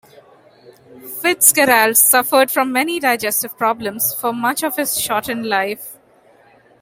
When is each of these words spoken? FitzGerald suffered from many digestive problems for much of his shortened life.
FitzGerald 1.21 1.95
suffered 1.95 2.49
from 2.49 2.71
many 2.71 2.99
digestive 2.99 3.55
problems 3.55 4.15
for 4.15 4.33
much 4.33 4.63
of 4.63 4.75
his 4.77 4.99
shortened 4.99 5.45
life. 5.45 5.99